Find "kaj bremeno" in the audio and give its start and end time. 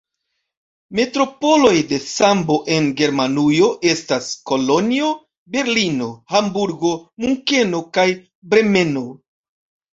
8.01-9.09